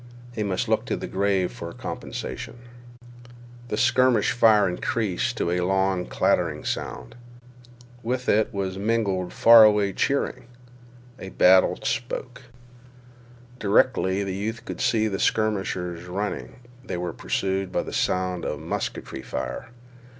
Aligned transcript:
He 0.33 0.41
must 0.41 0.67
look 0.67 0.85
to 0.87 0.95
the 0.95 1.05
grave 1.05 1.51
for 1.51 1.71
comprehension. 1.73 2.57
The 3.67 3.77
skirmish 3.77 4.31
fire 4.31 4.67
increased 4.67 5.37
to 5.37 5.51
a 5.51 5.59
long 5.61 6.07
clattering 6.07 6.65
sound. 6.65 7.13
With 8.01 8.27
it 8.27 8.51
was 8.51 8.79
mingled 8.79 9.31
far 9.31 9.63
away 9.63 9.93
cheering. 9.93 10.47
A 11.19 11.29
battery 11.29 11.75
spoke. 11.83 12.41
Directly 13.59 14.23
the 14.23 14.33
youth 14.33 14.65
could 14.65 14.81
see 14.81 15.07
the 15.07 15.19
skirmishers 15.19 16.05
running. 16.05 16.61
They 16.83 16.97
were 16.97 17.13
pursued 17.13 17.71
by 17.71 17.83
the 17.83 17.93
sound 17.93 18.43
of 18.43 18.59
musketry 18.59 19.21
fire. 19.21 19.69